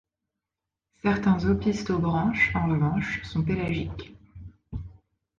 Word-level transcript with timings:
Certains 1.03 1.45
opisthobranches, 1.45 2.49
en 2.55 2.69
revanche, 2.69 3.21
sont 3.21 3.43
pélagiques. 3.43 4.15